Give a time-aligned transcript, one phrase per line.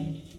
[0.00, 0.29] Amen.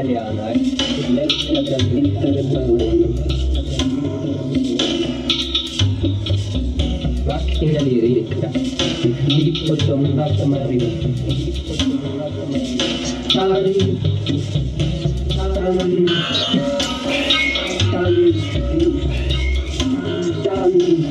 [0.00, 0.52] Italiana,
[1.10, 3.14] letta da Vittore Baroni.
[7.24, 10.88] Macchina lirica di Filippo Tommaso Maria.
[13.28, 13.74] Stari,
[15.28, 16.06] stari,
[17.78, 18.32] stari,
[20.40, 21.10] stari,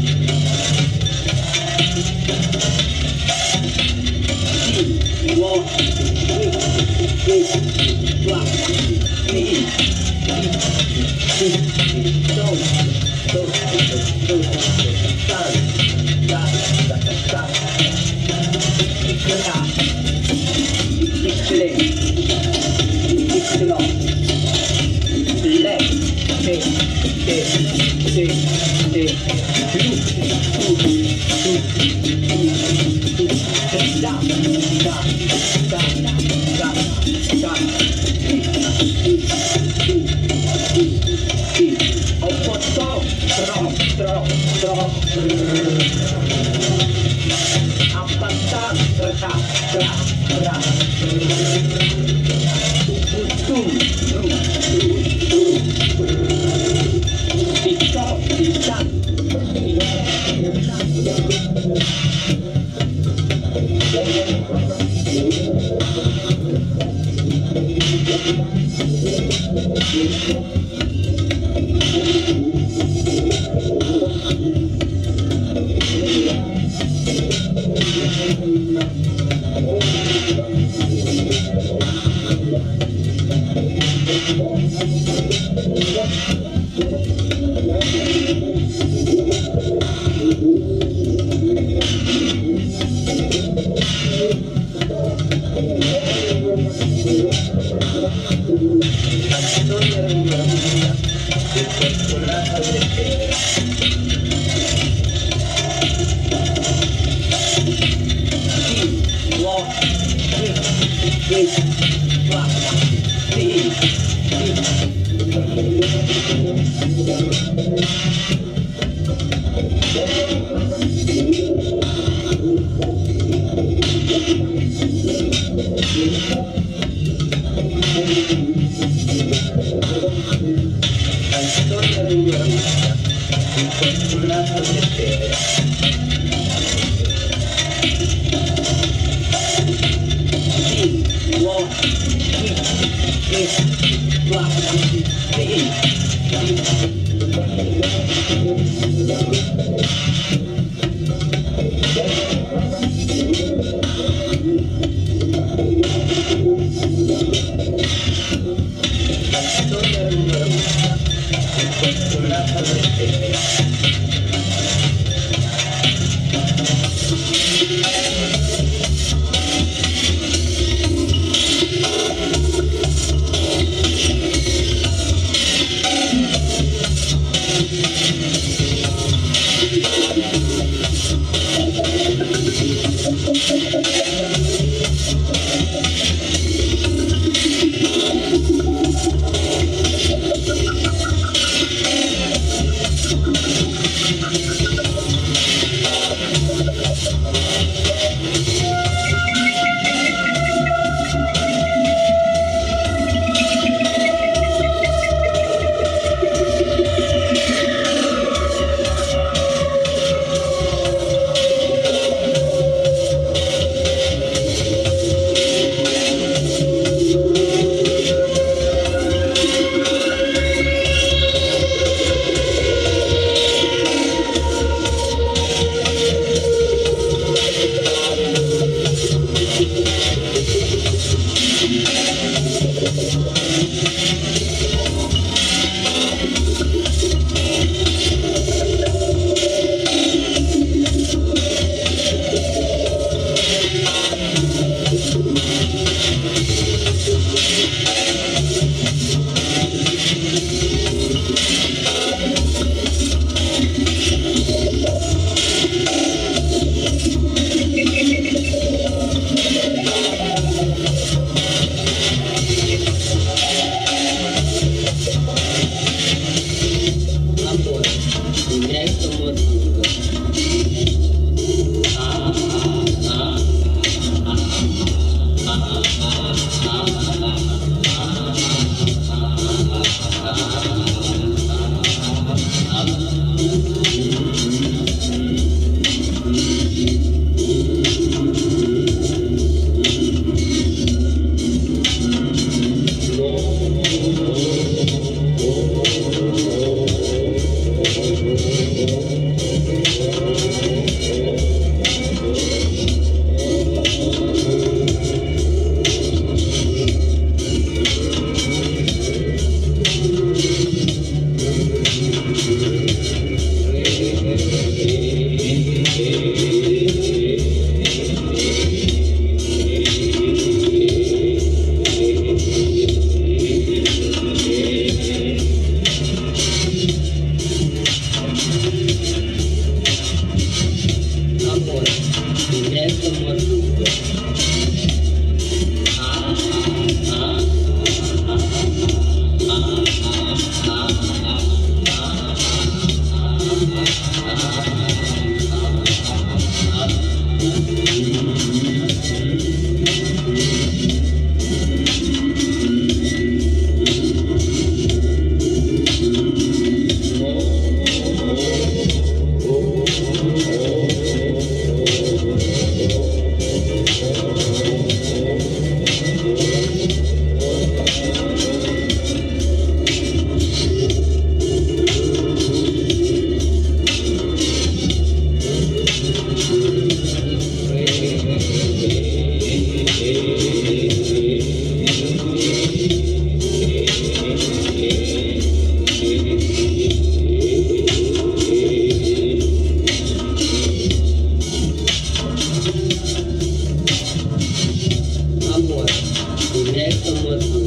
[396.71, 397.60] direto, mano.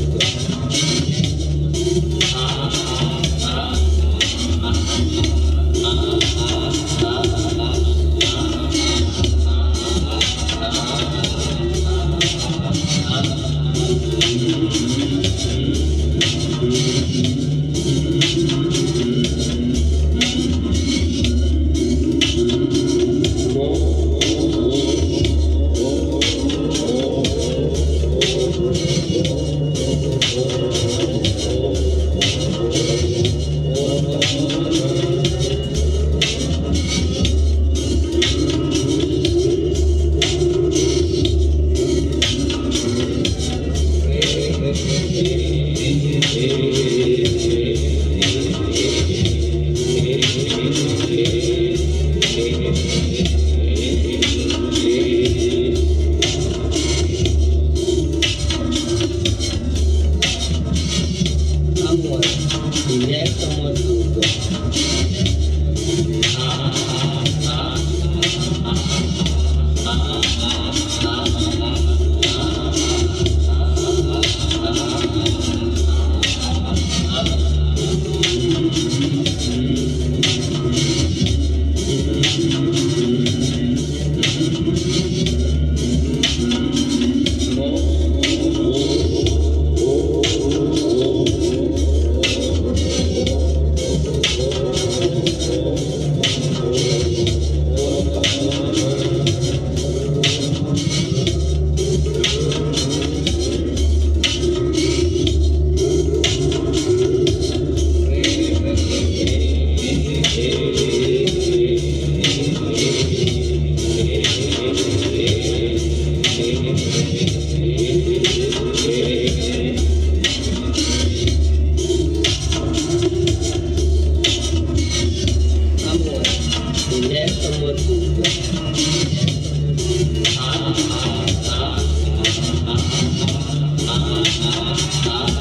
[134.95, 135.34] stop.